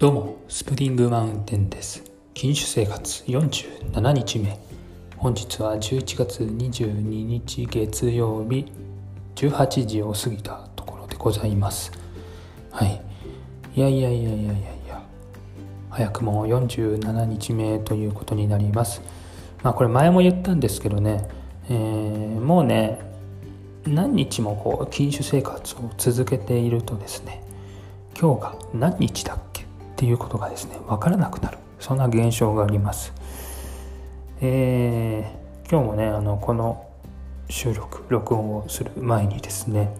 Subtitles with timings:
[0.00, 2.02] どうも、スプリングマウンテンです。
[2.32, 4.58] 禁酒生活47日目。
[5.18, 8.72] 本日は11月22日月曜日
[9.36, 11.92] 18時を過ぎたところでございます。
[12.70, 13.02] はい。
[13.76, 14.54] いやいやいやいやいやい
[14.88, 15.02] や、
[15.90, 19.02] 早くも47日目ということになります。
[19.62, 21.28] まあこれ前も言ったんですけどね、
[21.68, 23.00] えーもうね、
[23.84, 27.42] 何日もこう禁酒生活を続けているとですね、
[28.18, 29.49] 今日が何日だっけ
[30.00, 31.58] っていうことがですね分からなくなる。
[31.78, 33.12] そんな現象があります。
[34.40, 36.88] えー今日もねあのこの
[37.50, 39.94] 収録録音をする前にですね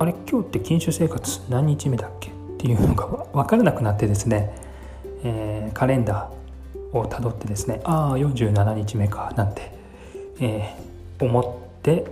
[0.00, 2.30] あれ今日って禁酒生活何日目だっけ？
[2.30, 4.52] っていうのが分からなくなってですね、
[5.22, 9.72] えーカレンダーをたどってですねああ47日目かなんて、
[10.40, 12.06] えー思って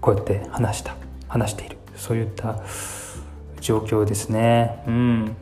[0.00, 0.96] こうやって話した
[1.28, 1.76] 話している。
[1.94, 2.58] そういった
[3.60, 4.82] 状況ですね。
[4.86, 5.36] うん。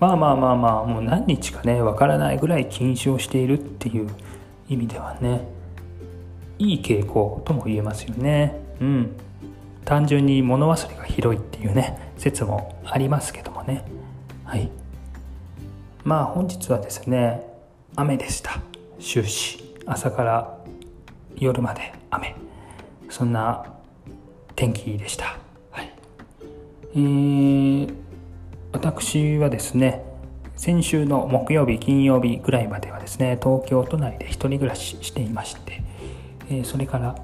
[0.00, 4.08] まあまあまあまあもう何日かねわからないぐらい禁酒をしているっていう
[4.68, 5.48] 意味ではね
[6.58, 8.60] いい傾向とも言えますよね。
[8.80, 9.16] うん。
[9.84, 13.84] 単純に物忘れがひどいっていうね説もありますけどもね。
[14.44, 14.70] はい。
[16.04, 17.42] まあ本日はですね
[17.96, 18.60] 雨でした。
[19.00, 19.74] 終始。
[19.86, 20.58] 朝から
[21.36, 22.36] 夜まで雨。
[23.08, 23.64] そんな
[24.54, 25.38] 天気でした。
[25.70, 25.92] はい。
[26.94, 28.07] えー
[28.72, 30.04] 私はですね
[30.56, 35.82] 先週の木曜日金曜日ぐらいまではですね東京都内で一人暮らししていまして、
[36.50, 37.16] えそれから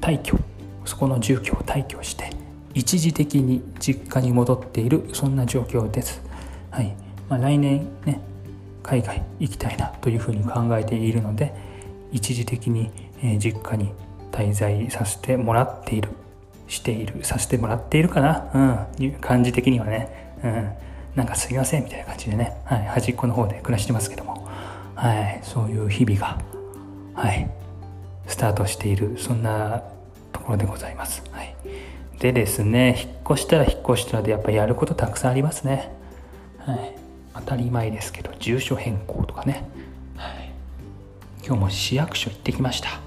[0.00, 0.38] 退去
[0.84, 2.30] そこの住居を退去して
[2.74, 6.22] 一時的に実家に戻っているそんな状況です、
[6.70, 6.94] はい。
[7.28, 8.20] まあ、来年ね
[8.82, 11.54] 海外行きたいなというふうに考えているので
[12.12, 12.90] 一時的に、
[13.38, 13.92] 実家に
[14.30, 16.10] 滞在させてもらっている
[16.68, 18.86] しているさせてもらっているかな？
[19.00, 19.12] うん。
[19.20, 20.34] 感じ的にはね。
[20.44, 20.70] うん。
[21.14, 24.48] なんかすいませんみたいな感じでね、はい、端っこの方で暮らしてますけども。
[24.94, 25.40] はい。
[25.42, 26.38] そういう日々が
[27.14, 27.48] はい。
[28.26, 29.82] スタートしているそんな
[30.32, 31.22] ところでございます。
[31.30, 31.54] はい。
[32.18, 35.94] でですね引っ越したら引っ越したらでやっぱやることたくさんありますね。
[36.58, 36.96] はい。
[37.34, 39.68] 当たり前ですけど住所変更とかね。
[40.16, 40.50] はい。
[41.44, 43.04] 今日も市役所行ってきました。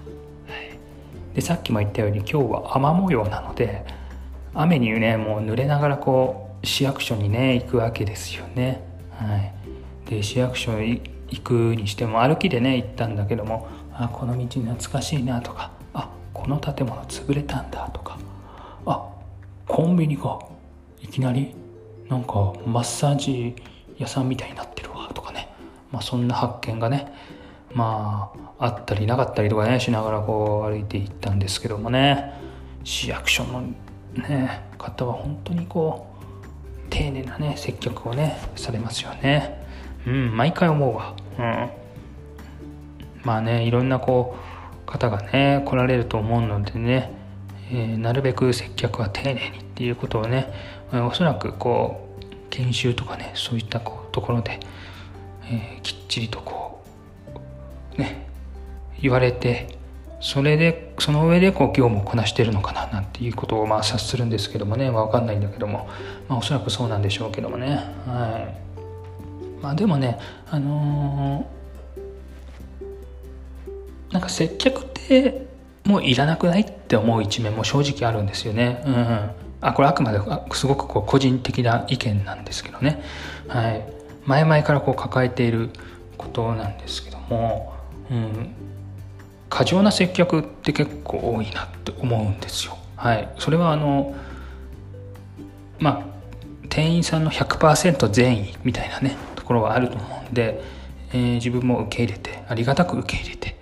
[1.38, 3.86] でさっきも言ったように今日は雨模様なので
[4.56, 8.84] 雨にねもう濡れながらこう市役所にね行くわけですよね。
[9.12, 9.54] はい、
[10.10, 18.18] で市役所に行くにしても歩きでね行ったんだけどもあこの道懐かしいなとかあこの建物潰れたんだとか
[18.86, 19.10] あ
[19.68, 20.40] コンビニが
[21.02, 21.56] いきなり
[22.10, 23.56] なんかマッサージ
[23.98, 25.50] 屋さんみたいになってるわとかね、
[25.92, 27.12] まあ、そんな発見がね
[27.74, 32.48] まああったりなかったりとかねしながらこう歩いていったんですけどもね。
[32.88, 33.62] 市役所の
[34.16, 36.17] ね方は本当にこう
[36.90, 39.66] 丁寧なね接客をねされますよね。
[40.06, 41.16] うん毎回思うわ。
[41.38, 41.70] うん。
[43.24, 44.36] まあねいろんなこ
[44.86, 47.12] う方がね来られると思うのでね、
[47.72, 50.52] えーなるべく接客は丁寧にっていうことをね
[50.94, 54.60] えーおそらくこう研修とかねそういったこうところで、
[55.50, 56.82] えーきっちりとこ
[57.98, 58.28] うね
[59.02, 59.78] 言われて
[60.20, 65.90] それでその上でこう業務をこなしてるのかななんていうことをまあ察するんですけどもね、まあ、分かんないんだけども、
[66.28, 67.76] まあ、おそらくそうなんでしょうけどもね。
[68.06, 68.48] は
[69.60, 69.62] い。
[69.62, 70.20] まあでもね
[70.50, 71.58] あのー
[74.12, 75.48] なんか接客って
[75.86, 78.84] もういらなくないって思う一面も正直あるんですよね。
[78.86, 79.30] うん、
[79.62, 80.20] あこれあくまで
[80.54, 83.02] すごくこう個人的な意見なんですけどね。
[83.48, 83.86] はい、
[84.26, 85.70] 前々からこう抱えている
[86.18, 87.74] ことなんですけども、
[88.10, 88.50] うん、
[89.50, 92.78] 過剰な接客って結構多いなって思うんですよ。
[92.96, 94.16] はい、それはあの
[95.80, 96.18] まあ
[96.70, 100.62] 店員さんの100%善意みたいなねところがあると思うんで、
[101.14, 103.58] えー自分も受け入れてありがたく受け入れて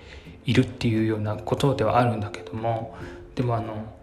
[0.46, 2.96] いるっていうようなことではあるんだけども
[3.36, 3.94] でもあの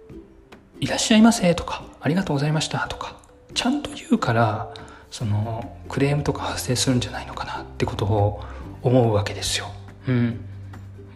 [0.80, 3.16] 「いらっしゃいませ」とか「ありがとうございました」とか
[3.54, 4.74] ちゃんと言うから
[5.10, 8.42] そのクレームとか発生するんじゃないのかなってことを
[8.82, 9.66] 思うわけですよ。
[10.08, 10.44] うん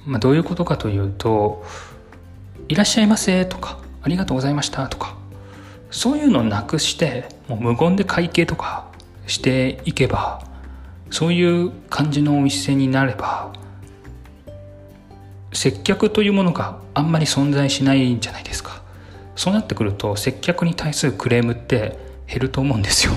[0.09, 1.65] まあ、どういうことかというと
[2.69, 5.17] 「いらっしゃいませ」とか「ありがとうございました」とか
[5.91, 8.87] そういうのをなくしてもう無言で会計とか
[9.27, 10.43] していけば
[11.11, 13.53] そういう感じのお店になれば
[15.53, 18.83] 接客というものがあんまり存在しないんじゃないですか。
[19.35, 21.97] そうなってくると接客に対するクレームって
[22.27, 23.13] 減ると思うんですよ。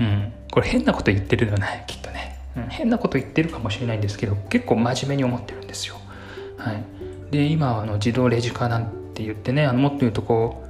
[0.00, 0.32] うん。
[0.50, 2.19] これ変なこと言ってるよねきっとね、
[2.68, 5.96] 変なこと言ってるかもしれないんですけど結構真面目に思ってるんですよ。
[6.56, 6.82] はい。
[7.30, 10.64] で今はあの自動レジ化なんて言ってねあのもっと言うとこ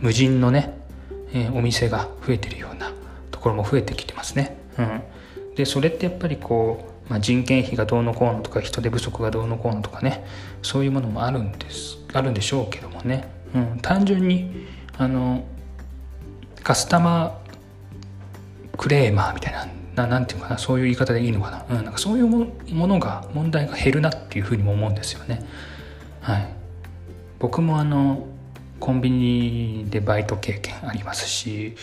[0.00, 0.78] う無人のね、
[1.32, 2.92] えーお店が増えてるような
[3.30, 4.56] ところも増えてきてますね。
[4.78, 5.02] うん、
[5.54, 10.24] でそれってやっぱりこう、まあ、人件費がどうのこうのとか人手不足がどうのこうのとかね
[10.62, 14.66] そういうものもあるんですあるんでしょうけどもね、うん、単純に
[14.96, 15.44] あの
[16.62, 19.66] カスタマークレーマーみたいな
[19.98, 22.46] ななんていうかなそういう言い方でいいのかな,、うん、なんかそういうも
[22.86, 25.44] のが問題が減るなっていうふうにも思うんですよね。
[26.20, 26.48] はい、
[27.38, 28.26] 僕もあの
[28.80, 31.76] コンビニでバイト経験ありますし、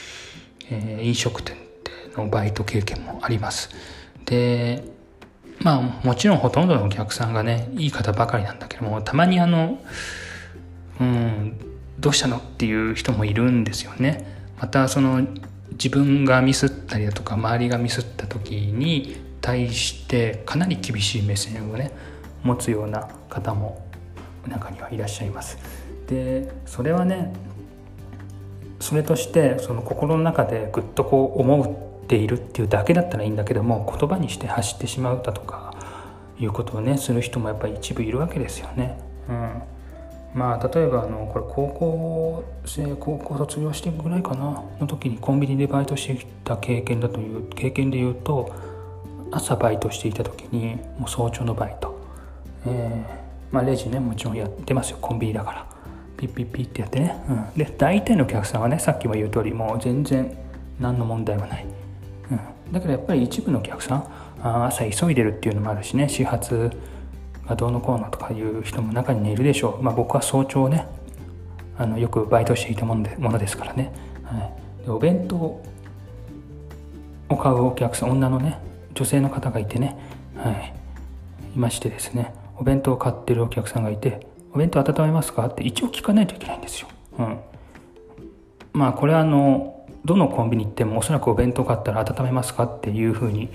[0.69, 3.69] えー、飲食店でのバイト経験もあります。
[4.25, 4.83] で
[5.59, 9.79] まあもちろんほとんどのお客さんがねいい方ばかりなんだけどもたまにあの
[10.99, 11.57] うん
[11.99, 14.33] どうしたのっていう人もいるんですよね。
[14.59, 15.25] またその
[15.75, 21.91] 自分がミスったりだとか周りがミスった時に対してかなり厳しい目線をね
[22.43, 23.85] 持つような方も
[24.47, 25.57] 中にはいらっしゃいます。
[26.07, 27.33] でそれはね
[28.79, 35.73] それとしてその心の中でぐっとこう思っているっていうだけだったらいいんだけども言葉にして発してしまうだとか
[36.39, 38.99] いうことをねする人もやっぱり一部いるわけですよね。
[39.29, 39.61] うん
[40.35, 48.53] まあ例えばあのこれ高校生高校卒業してぐらいかなの時にコンビニでバイトしてきた経験だという経験で言うと
[49.31, 51.97] 朝バイトしていた時にもう早朝のバイト、
[52.67, 55.75] えー、まあ、レジねもちろんやってますよコンビニだから。
[56.17, 60.35] ピッピッピッってやってね、うん、で大体のお客さんはねさっきも言う通りもう全然
[60.79, 61.65] 何の問題もない、
[62.31, 64.07] うん、だからやっぱり一部のお客さん
[64.41, 66.71] あ朝急いでるっていうのもあるしね始発
[67.47, 70.87] がどうのこうのとかいう人も中に、いるでしょう、まあ、僕は早朝ね
[71.77, 73.93] あのよくバイトしていたものでものですからね、
[74.23, 74.51] は
[74.83, 75.61] い、でお弁当を
[77.37, 78.59] 買うお客さん女のね
[78.93, 79.97] 女性の方がいてね、
[80.37, 80.73] はい、
[81.55, 86.87] いましてですねお弁当を買ってるお客さんがいて「お弁当温めますか?」って一応聞かないといけないんですよ。
[87.19, 87.37] うん、
[88.71, 92.63] まあこれはあのどのコンビニ行ってもおそらくお弁当買ったら温めますか？
[92.63, 93.49] っていうふうに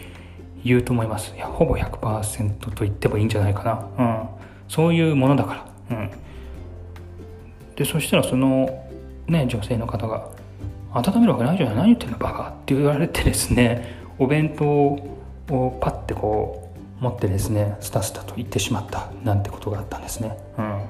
[0.64, 1.34] 言うと思います。
[1.34, 3.62] いやほぼ100%と言ってもいいんじゃないか
[3.98, 4.28] な、うん、
[4.68, 6.10] そういうものだから、うん、
[7.76, 8.68] でそしたらその
[9.26, 10.28] ね女性の方が
[10.92, 11.76] 「温めるわけないじゃない？
[11.76, 12.18] 何言ってんの？
[12.18, 16.70] バカ」って言われてですねお弁当をパッてこ
[17.00, 20.36] う持ってですねスタスタと言ってしまったなんてことがあったんですね。
[20.58, 20.80] うん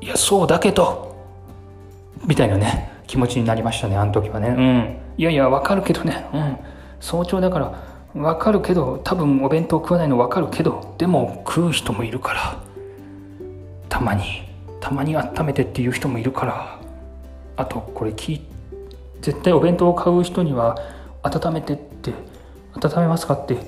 [0.00, 1.14] いやそうだけど
[2.26, 2.91] みたいなね。
[3.12, 4.48] 気持ちになりましたねあの時はね。
[4.48, 4.96] うん。
[5.18, 6.24] いやいやわかるけどね。
[6.32, 6.56] うん。
[6.98, 7.74] 早朝だから
[8.14, 12.56] 分かるけど多分お弁当食わないの分かるけどでも食う人もいるから。
[13.90, 14.24] たまに。
[14.80, 16.80] たまに温めてっていう人もいるから。
[17.58, 18.40] あとこれ聞
[19.20, 20.78] 絶対お弁当を買う人には
[21.22, 22.14] 温めてって
[22.82, 23.58] 温めますかって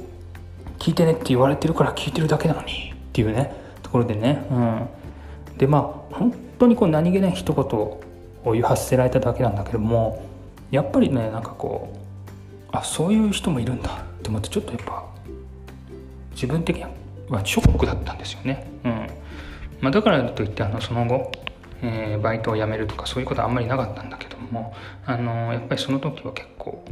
[0.79, 2.94] 聞いてねって言われてるから聞いてるだけなのに。
[2.94, 3.55] っていうね。
[3.82, 4.47] ところでね。
[4.50, 4.88] うん。
[5.58, 5.79] でま
[6.11, 8.13] あ本当にこう何気ない一言
[8.44, 10.25] を言発せられただけなんだけども
[10.70, 15.05] やっぱりねなんかこうあそういう人もいるんだって思ってちょっとやっぱ
[16.32, 16.85] 自分的に
[17.29, 18.67] はショックだったんですよね。
[18.85, 19.06] うん
[19.81, 21.31] まあ、だからといってあのその後、
[21.82, 24.75] えー、バイトを辞めるとかそういうことはあんまりなかったんだけども
[25.05, 26.85] あのやっぱりその時は結構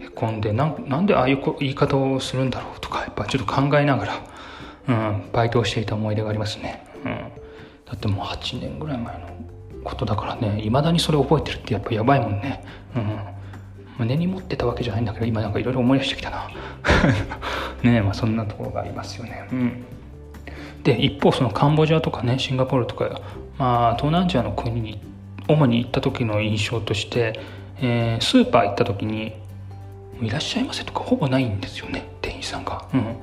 [0.00, 4.14] へこんでなんでああいう言い方をするんだろうとかやっぱちょっと考えながら、
[4.88, 6.84] うん、バイトをしていた思い出がありますね。
[7.04, 7.18] うん、
[7.86, 9.28] だってもう8年ぐらい前の
[9.88, 12.64] ことだからねいまだにそれ覚えてるってやっぱやばいもんね。
[12.94, 14.06] うん。
[14.06, 16.50] 根に持ってたわけじゃないんだけど今なんかいろいろ思い出してきたな。
[17.82, 19.48] ねまあそんなところがありますよね。
[19.50, 19.84] うん。
[20.84, 23.20] で一方そのカンボジアとかねシンガポールとか
[23.58, 25.00] まあ東南アジアの国に
[25.48, 27.38] 主に行った時の印象として、
[27.80, 29.34] えー、スーパー行った時に
[30.20, 33.16] 「いらっしゃいませ」とかほぼないんですよね店員さんが、うん、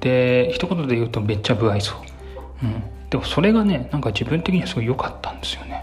[0.00, 1.96] で一言で言うとめっちゃ不愛想、
[2.62, 5.79] うん、でもそれがねなんか自分的にはすごい良かったんですよね、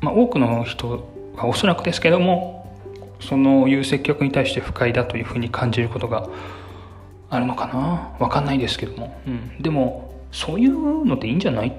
[0.00, 2.58] まあ、多くの人はおそらくですけども
[3.20, 6.28] そのいう接客に対して不快だというふうに感じることが
[7.30, 8.14] あるのかな。
[8.18, 11.72] 分かんないですけども、うん、でもそういうのでいいんじゃないっ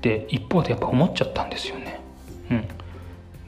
[0.00, 2.00] て一方でやっぱ思っちゃったんですよね。
[2.50, 2.68] うん、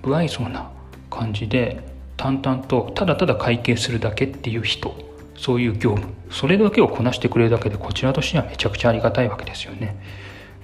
[0.02, 0.70] 不愛想な
[1.10, 1.80] 感じで
[2.16, 4.94] 淡々とただただ会計するだけっていう人
[5.36, 9.96] そういう業務それだけをこなしてくれるだけでこちらとしてはめちゃくちゃありがたいわけですよね。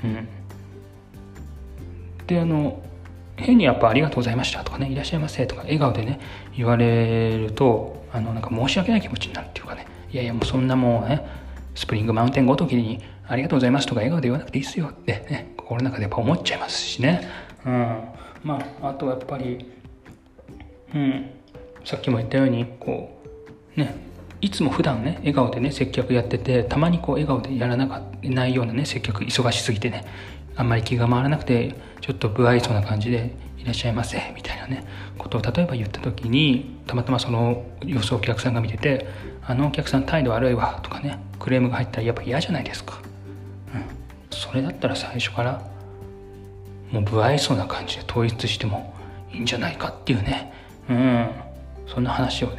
[0.05, 0.29] うん、
[2.27, 2.81] であの
[3.39, 6.21] 変にやっぱありがとうございましたとかね、いらっしゃいませとか笑顔でね、
[6.57, 11.27] 言われると、あの、なんか申し訳ない気持ちになるっていうかね、いやいやもうそんなもうね、
[11.75, 17.29] スプリングマウンテンごときにありがとうございますとか笑顔で言わなくていいっすよってね、心の中でやっぱ思っちゃいますしね。
[17.65, 18.03] うん。
[18.43, 19.71] まあ、あとはやっぱり、
[20.95, 21.31] うん、
[21.85, 23.21] さっきも言ったように、こ
[23.77, 23.95] う、ね、
[24.41, 30.05] いつも普段ね、笑顔でね、接客やってて、たまにこう笑顔でやらなかないようなね、接客忙しすぎてね、
[30.59, 34.85] あんまり気が回らなくてちょっと不愛想な感じで「いらっしゃいませ」みたいなね
[35.17, 39.09] ことを例えば言った時にたまたまその様子をお客さんが見てて
[39.47, 42.99] 「あのお客さん態度悪いわ」とかねクレームが入ったらやっぱ嫌じゃないですか、
[43.75, 43.85] うん、
[44.31, 45.63] それだったら最初から
[46.93, 48.95] もう不愛想な感じで統一しても
[49.33, 50.53] いいんじゃないかっていうね。
[50.89, 51.49] うん。
[51.89, 52.59] そんな話をね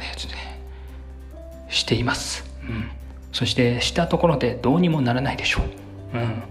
[1.68, 2.90] しています、うん、
[3.32, 5.62] そしてしたところでどうにもならないでしょ
[6.14, 6.42] う、うん、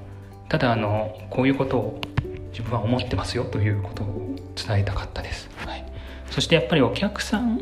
[0.49, 2.01] ただあのこういうことを
[2.51, 5.85] 自分は思ってますよということを伝えたかったです、はい、
[6.29, 7.61] そしてやっぱりお客さん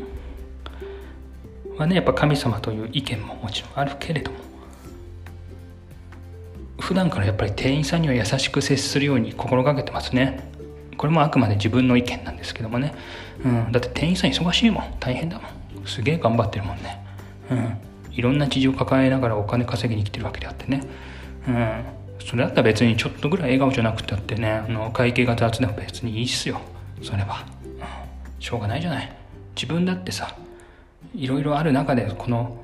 [1.76, 4.38] はねやっぱ神様という意見ももちろんあるけれども
[6.80, 10.48] 普段からやっぱり店員さんには優しく接するように心がけてますね。
[10.96, 12.94] これもあくまで自分の意見なんですけどもね、
[13.44, 14.94] うん、だって店員さん忙しいもん。
[14.98, 15.58] 大変だもん。
[15.88, 17.04] すげえ頑張ってるもんね、
[17.50, 17.78] うん、
[18.12, 20.82] いろんな事情を抱えながらお金稼ぎに来てるわけであってね、
[21.48, 21.84] うん、
[22.20, 26.60] それだったら別にちょっとぐらい笑顔じゃなくたってねあの会計が雑でも別にいいっすよ。
[27.02, 29.12] それは、うん、しょうがないじゃない。
[29.54, 30.36] 自分だってさ
[31.14, 32.58] いろいろある中でこの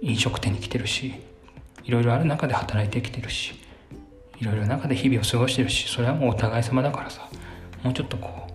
[0.00, 1.14] 飲食店に来てるし
[1.84, 3.54] いろいろある中で働いてきてるし
[4.38, 7.28] いろいろ中で日々を過ごしてるしそれはもうお互い様だからさ
[7.82, 8.48] もうちょっとこ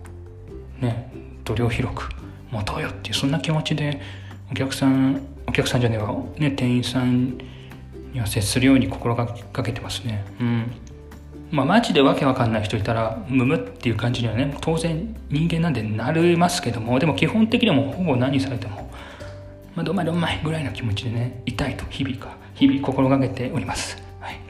[0.80, 1.10] うね
[1.44, 2.10] 度量広く
[2.50, 4.00] 持とうよっていうそんな気持ちで
[4.50, 7.38] お客さんお客さんじゃねえわ、ね、店員さん
[8.18, 9.26] には接するように心が
[9.62, 10.24] けてますね。
[10.40, 10.72] うん
[11.50, 18.90] まあマジでわけわかんない人いたらムムっていう感じにはね当然人間なんでなりますけどもでも基本的にはもほぼ何されても
[19.74, 23.96] まあどんまいどんまいぐらいの気持ちでね痛いと日々か日々心がけております。
[24.20, 24.40] はい。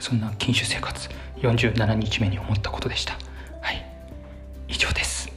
[0.00, 1.08] そんな禁酒生活
[1.40, 3.12] 47日目に思ったことでした。
[3.60, 3.86] はい。
[4.66, 5.30] 以上です。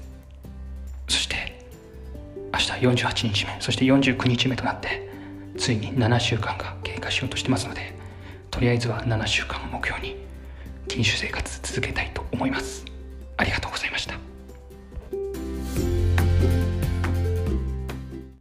[1.08, 1.36] そして
[2.54, 5.12] 明日48日目そして49日目となって
[5.58, 6.81] ついに7週間が
[7.12, 7.94] しようとしてますので
[8.50, 10.16] とりあえずは7週間を目標に
[10.88, 12.86] 禁酒生活続けたいと思います。
[13.38, 13.71] ありがとう。